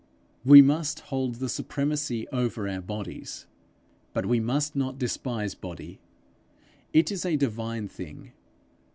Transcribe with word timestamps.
We 0.43 0.63
must 0.63 0.99
hold 1.13 1.35
the 1.35 1.47
supremacy 1.47 2.27
over 2.29 2.67
our 2.67 2.81
bodies, 2.81 3.45
but 4.13 4.25
we 4.25 4.39
must 4.39 4.75
not 4.75 4.97
despise 4.97 5.53
body; 5.53 5.99
it 6.91 7.11
is 7.11 7.23
a 7.23 7.35
divine 7.37 7.87
thing. 7.87 8.31